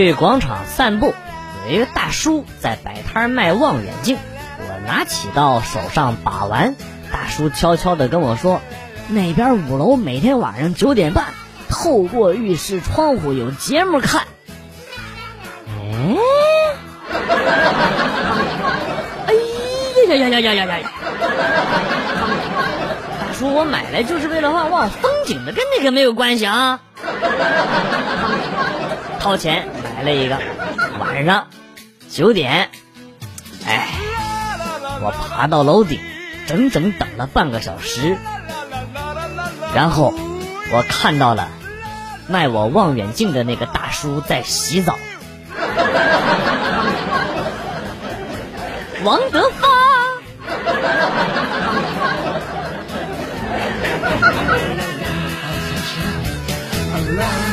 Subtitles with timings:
[0.00, 1.12] 去广场散步，
[1.66, 4.16] 有一个大叔在摆摊卖望远镜，
[4.58, 6.74] 我拿起到手上把玩，
[7.12, 8.62] 大叔悄悄地跟我说，
[9.08, 11.26] 那边五楼每天晚上九点半，
[11.68, 14.22] 透过浴室窗户有节目看。
[19.26, 19.34] 哎，
[20.08, 20.90] 哎呀呀呀呀呀呀呀！
[23.20, 26.80] 大叔，我买来就是为了望望风景的，跟那个没有关系啊。
[29.18, 29.68] 掏钱
[30.00, 30.38] 来了一个，
[30.98, 31.48] 晚上
[32.08, 32.70] 九点，
[33.66, 33.86] 哎，
[35.02, 36.00] 我爬到楼顶，
[36.46, 38.16] 整整等了半个小时，
[39.74, 40.14] 然后
[40.72, 41.48] 我看到了
[42.28, 44.98] 卖我望远镜的那个大叔在洗澡。
[49.04, 49.68] 王德发。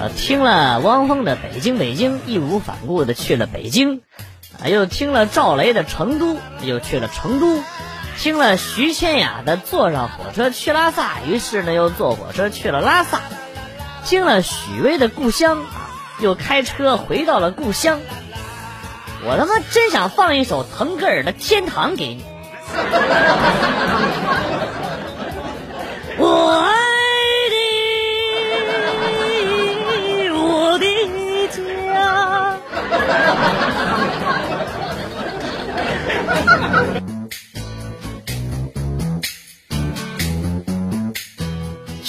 [0.00, 4.00] 呃，听了汪峰的《北京北京》，义无反顾的去了北京；
[4.62, 7.62] 啊，又听了赵雷的《成都》，又去了成都；
[8.16, 13.18] 听了徐千雅的《坐上火车去拉萨》，于是呢，又坐火车去了拉萨；
[14.04, 15.58] 听了许巍的《故乡》，
[16.20, 17.98] 又开车回到了故乡。
[19.24, 22.22] 我他妈真想放一首腾格尔的《天堂》给你。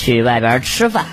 [0.10, 1.06] 去外边吃饭，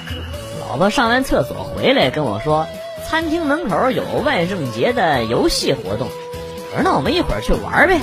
[0.58, 2.66] 老婆上完厕所回来跟我说，
[3.06, 6.08] 餐厅门口有万圣节的游戏活动。
[6.08, 8.00] 我说那我们一会儿去玩呗。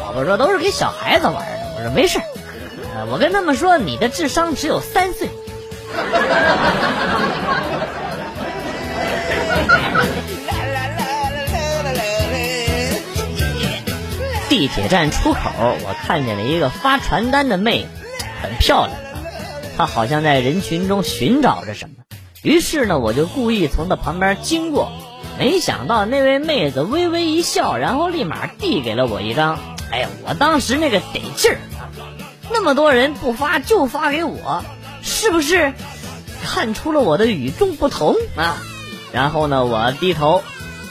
[0.00, 1.76] 老婆说都是给小孩子玩的。
[1.76, 2.18] 我说没事。
[3.08, 5.28] 我跟他们说，你的智商只有三岁。
[14.48, 17.88] 地铁站出口，我看见了一个发传单的妹子，
[18.42, 19.03] 很漂亮。
[19.76, 21.96] 他好像在人群中寻找着什么，
[22.42, 24.92] 于是呢，我就故意从他旁边经过。
[25.36, 29.58] 没想到那位妹子微微一笑，然后立马递给了我一张。
[29.90, 31.58] 哎呀，我当时那个得劲儿。
[32.52, 34.62] 那么多人不发就发给我，
[35.02, 35.72] 是不是
[36.44, 38.58] 看出了我的与众不同啊？
[39.12, 40.42] 然后呢，我低头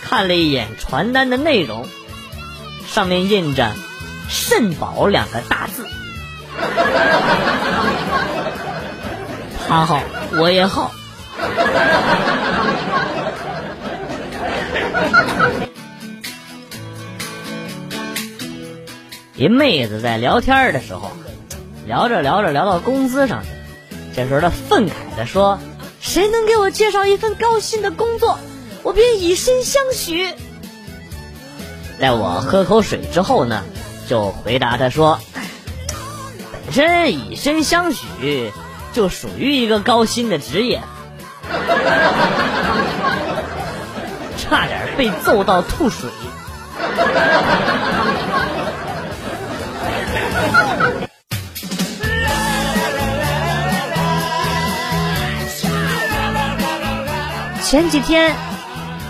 [0.02, 1.88] 看了一眼传单的内容，
[2.86, 3.72] 上面印着
[4.28, 5.88] “肾宝”两个大字。
[9.68, 10.00] 他好，
[10.34, 10.92] 我也好。
[19.36, 21.12] 一妹子在聊天的时候。
[21.86, 23.50] 聊着聊着聊到工资上去，
[24.16, 25.60] 这时候他愤慨地说
[26.00, 28.40] ：“谁能给我介绍一份高薪的工作，
[28.84, 30.30] 我便以身相许。”
[32.00, 33.66] 在我喝口水之后呢，
[34.08, 35.20] 就回答他说
[36.66, 38.50] ：“本身以身相许
[38.94, 40.82] 就属于一个高薪的职业。”
[44.38, 46.10] 差点被揍到吐水。
[57.64, 58.36] 前几天，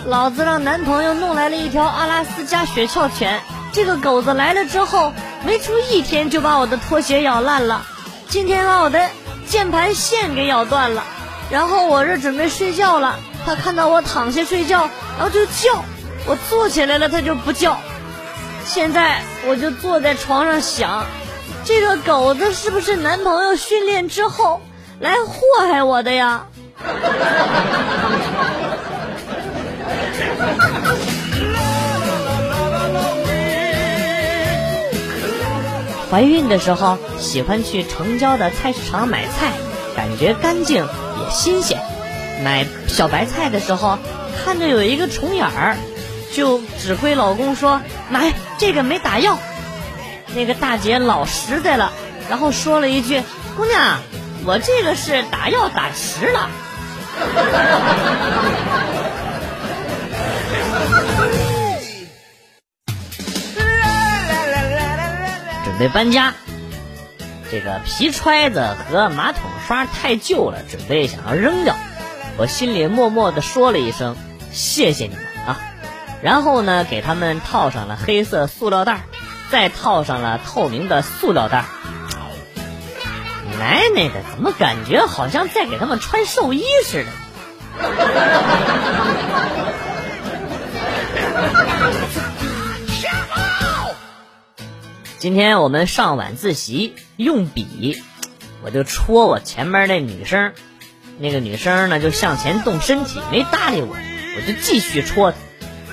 [0.05, 3.41] 老子让男朋友弄来了一条阿拉斯加雪橇犬。
[3.73, 5.11] 这个狗子来了之后，
[5.45, 7.81] 没出一天就把我的拖鞋咬烂了。
[8.29, 9.09] 今天把我的
[9.53, 11.03] 键盘线给咬断了。
[11.51, 15.85] 然后我这准备睡觉了，他看到我躺下睡觉，然后就叫。
[16.25, 17.77] 我坐起来了，他就不叫。
[18.65, 21.05] 现在我就坐在床上想，
[21.65, 24.59] 这个狗子是不是男朋友训练之后
[24.99, 26.47] 来祸害我的呀？
[36.13, 39.51] 怀孕的时候喜欢去城郊的菜市场买菜，
[39.95, 41.81] 感觉干净也新鲜。
[42.43, 43.97] 买小白菜的时候，
[44.45, 45.75] 看着有一个虫眼儿，
[46.31, 47.81] 就指挥老公说
[48.13, 49.39] ：“买这个没打药。”
[50.35, 51.91] 那个大姐老实在了，
[52.29, 53.23] 然后说了一句
[53.57, 53.97] ：“姑娘，
[54.45, 56.47] 我这个是打药打迟了。”
[65.73, 66.35] 准备搬家，
[67.49, 71.75] 这个皮揣子和马桶刷太旧了，准备想要扔掉。
[72.37, 74.15] 我心里默默的说了一声
[74.53, 75.59] “谢谢你们啊”，
[76.21, 79.01] 然后呢，给他们套上了黑色塑料袋，
[79.49, 81.65] 再套上了透明的塑料袋。
[83.57, 87.09] 奶奶的，怎么感觉好像在给他们穿寿衣似的？
[95.23, 98.03] 今天我们上晚自习用笔，
[98.61, 100.51] 我就戳我前面那女生，
[101.17, 105.37] 那个女生呢就向前动身体，没搭理我，我就继续戳她，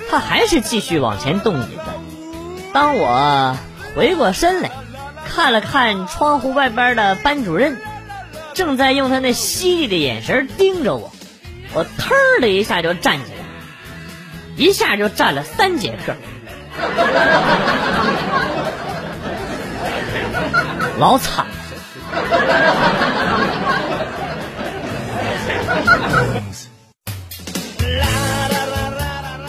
[0.09, 1.81] 她还是继续往前动椅子。
[2.73, 3.55] 当我
[3.95, 4.69] 回过身来，
[5.25, 7.77] 看了看窗户外边的班主任，
[8.53, 11.09] 正在用他那犀利的眼神盯着我，
[11.73, 13.45] 我腾的一下就站起来，
[14.57, 16.17] 一下就站了三节课。
[21.01, 21.53] 老惨了。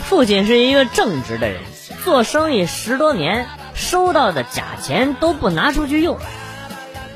[0.05, 1.61] 父亲是一个正直的人，
[2.07, 6.19] 做生意十多年，收到的假钱都不拿出去用。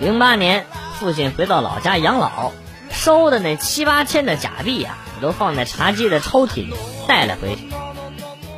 [0.00, 0.66] 零八年，
[1.00, 2.52] 父亲回到老家养老，
[2.90, 6.74] 收的那七八千的假币呀，都放在茶几的抽屉里
[7.08, 7.70] 带了回去。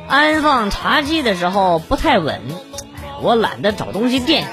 [0.09, 2.41] 安放茶几的时候不太稳，
[3.21, 4.45] 我懒得找东西垫。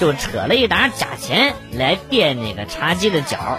[0.00, 3.58] 就扯了一沓假钱来垫那个茶几的角，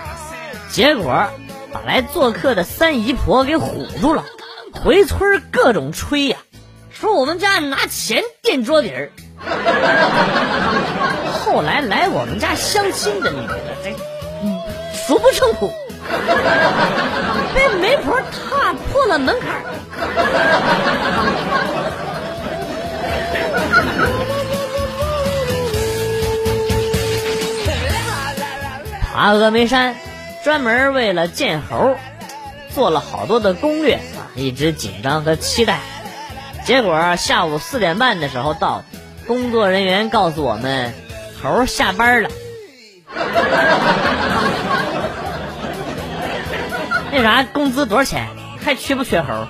[0.71, 1.27] 结果
[1.71, 4.25] 把来做客的三姨婆给唬住了，
[4.73, 6.37] 回村各种吹呀，
[6.89, 9.11] 说我们家拿钱垫桌底儿。
[11.45, 13.91] 后来来我们家相亲的女的，这
[14.97, 15.71] 数不胜数，
[17.53, 19.61] 被媒婆踏破了门槛。
[29.13, 29.95] 爬峨眉山，
[30.43, 31.97] 专门为了见猴，
[32.73, 35.79] 做了好多的攻略啊，一直紧张和期待。
[36.63, 38.85] 结果下午四点半的时候到，
[39.27, 40.93] 工作人员告诉我们，
[41.43, 42.29] 猴下班了。
[47.11, 48.29] 那啥，工资多少钱？
[48.63, 49.45] 还缺不缺猴？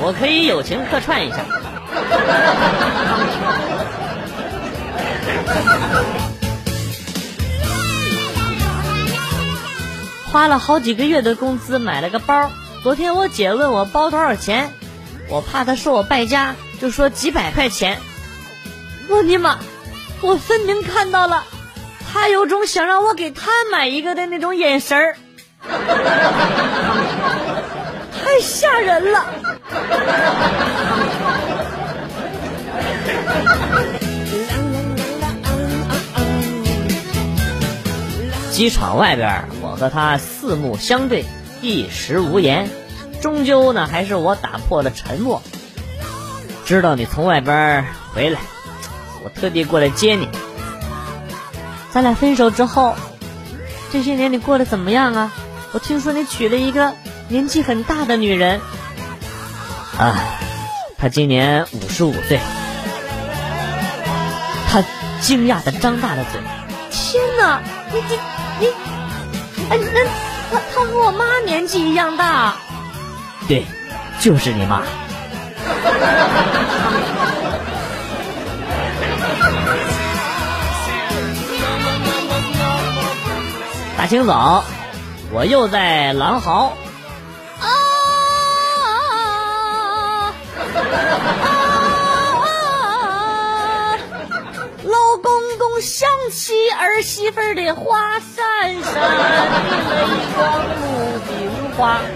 [0.00, 1.38] 我可以友情客串一下。
[10.30, 12.50] 花了好几个月的工资买了个包，
[12.82, 14.70] 昨天我姐问我包多少钱，
[15.30, 17.98] 我怕她说我败家，就说几百块钱。
[19.08, 19.56] 我尼玛，
[20.20, 21.44] 我分明看到了，
[22.12, 25.16] 她有种想让我给她买一个的那种眼神儿，
[28.12, 29.24] 太吓人了。
[38.58, 41.24] 机场外边，我和他四目相对，
[41.62, 42.68] 一时无言。
[43.20, 45.40] 终究呢，还是我打破了沉默。
[46.66, 48.40] 知道你从外边回来，
[49.22, 50.28] 我特地过来接你。
[51.92, 52.96] 咱俩分手之后，
[53.92, 55.32] 这些年你过得怎么样啊？
[55.70, 56.94] 我听说你娶了一个
[57.28, 58.60] 年纪很大的女人。
[59.96, 60.18] 啊，
[60.98, 62.40] 她今年五十五岁。
[64.68, 64.82] 他
[65.20, 66.40] 惊讶的张大了嘴。
[66.90, 67.62] 天哪，
[67.92, 68.37] 你你。
[68.58, 68.66] 你，
[69.70, 70.04] 哎，那
[70.50, 72.56] 他他和我妈年纪一样大，
[73.46, 73.64] 对，
[74.20, 74.82] 就是你妈。
[83.96, 84.64] 大清早，
[85.32, 86.72] 我又在狼嚎。
[95.80, 100.06] 想起儿媳妇的话，闪闪的泪
[100.36, 100.82] 光，如
[101.26, 101.30] 冰
[101.76, 101.98] 花。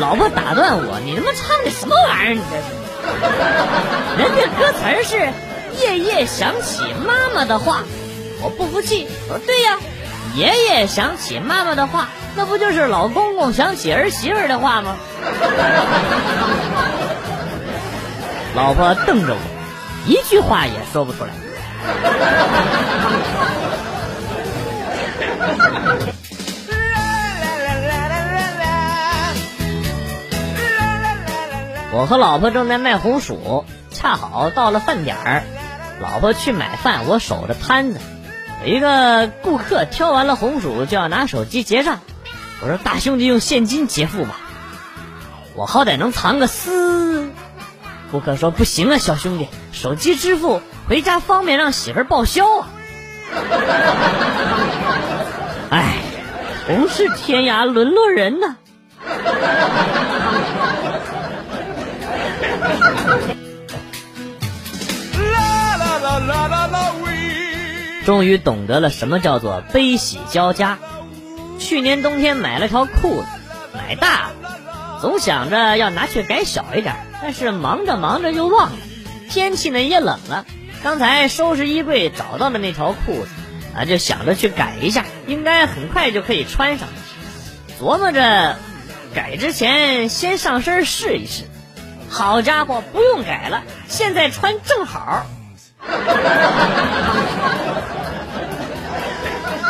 [0.00, 2.34] 老婆打断我，你他妈唱的什么玩意儿？
[2.34, 2.68] 你这是？
[4.22, 5.32] 人家歌词是
[5.82, 7.82] 夜夜想起妈妈的话，
[8.42, 9.06] 我不服气。
[9.28, 9.78] 我说对呀，
[10.34, 14.96] 爷爷想起妈妈的话，那不就是老公公想起儿媳妇的话吗？
[18.54, 19.59] 老婆瞪着我。
[20.06, 21.30] 一句话也说不出来。
[31.92, 35.42] 我和老婆正在卖红薯，恰好到了饭点儿，
[36.00, 37.98] 老婆去买饭，我守着摊子。
[38.64, 41.98] 一个顾客挑完了红薯就要拿手机结账，
[42.62, 44.36] 我说：“大兄弟用现金结付吧，
[45.54, 47.09] 我好歹能藏个私。”
[48.10, 52.68] 顾客说：“不行啊，小兄弟，手机支付回家方便，让媳妇报销啊。
[55.70, 55.94] ”哎，
[56.66, 58.56] 同是天涯沦落人呐。
[68.04, 70.78] 终于懂得了什么叫做悲喜交加。
[71.60, 73.26] 去年冬天买了条裤子，
[73.74, 74.58] 买大了，
[75.00, 78.78] 总想着要拿去改小一点，但是忙着忙着又忘了。
[79.28, 80.44] 天气呢也冷了，
[80.82, 83.28] 刚才收拾衣柜找到了那条裤子，
[83.76, 86.88] 啊，就想着去改一下，应该很快就可以穿上。
[87.80, 88.56] 琢磨着
[89.14, 91.44] 改之前先上身试一试。
[92.08, 95.24] 好家伙，不用改了，现在穿正好。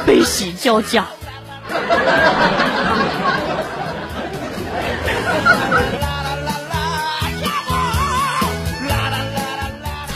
[0.07, 1.07] 悲喜交加。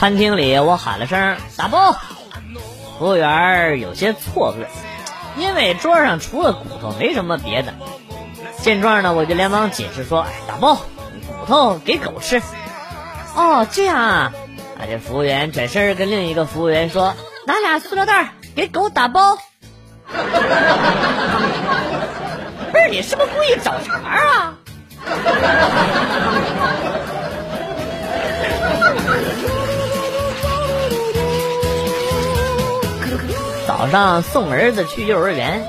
[0.05, 1.97] 餐厅里，我喊了声“打包”，
[2.99, 4.67] 服务员有些错愕，
[5.35, 7.73] 因为桌上除了骨头没什么别的。
[8.61, 10.83] 见状呢，我就连忙解释说：“哎，打包，骨
[11.47, 12.39] 头给狗吃。”
[13.35, 14.31] 哦，这样啊。
[14.77, 17.15] 啊，这服务员转身跟另一个服务员说
[17.47, 19.39] ：“拿俩塑料袋给狗打包。”
[22.71, 24.53] 不是你是不是故意找茬啊？
[33.85, 35.63] 早上送儿子去幼儿园，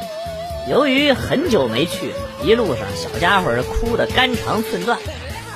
[0.71, 4.99] 由于很久没去，一路上小家伙哭得肝肠寸断，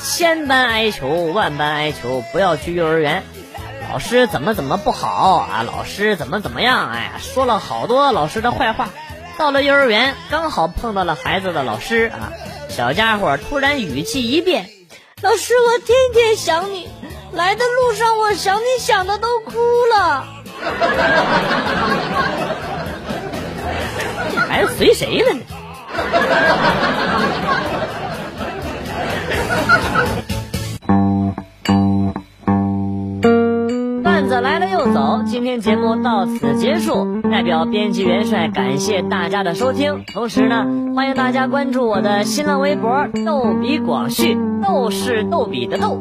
[0.02, 3.22] 千般哀求万般哀求，不要去幼儿园。
[3.90, 5.62] 老师怎么怎么不好啊？
[5.62, 6.90] 老师怎么怎么样？
[6.90, 8.90] 哎呀，说了好多老师的坏话。
[9.38, 12.30] 到了幼儿园，刚好碰到了孩子的老师啊！
[12.68, 14.68] 小家伙突然语气一变
[15.22, 16.90] ：“老师，我天天想你，
[17.32, 19.52] 来的路上我想你想的都哭
[19.94, 20.26] 了。”
[24.32, 25.40] 这孩子随谁了呢？
[34.40, 37.20] 来了又走，今天节目到此结束。
[37.30, 40.64] 代表编辑元帅感谢大家的收听，同时呢，
[40.96, 46.00] 欢迎大家关注我的新浪微博“逗比广旭”，逗是逗比的逗，